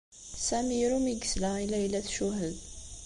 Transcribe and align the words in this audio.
Sami 0.45 0.73
iru 0.83 0.97
mi 1.03 1.13
yesla 1.19 1.51
i 1.63 1.65
Layla 1.71 1.99
tcuhed. 2.07 2.55